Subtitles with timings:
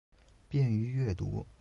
[0.49, 1.45] 便于阅读